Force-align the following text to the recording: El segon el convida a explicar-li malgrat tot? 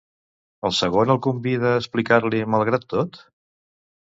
El 0.69 0.71
segon 0.77 1.13
el 1.15 1.19
convida 1.27 1.67
a 1.73 1.83
explicar-li 1.83 2.41
malgrat 2.55 2.89
tot? 2.97 3.23